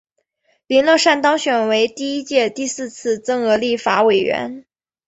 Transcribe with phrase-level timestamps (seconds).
[0.65, 4.65] 林乐善当选为第一届第四次增额立法委员。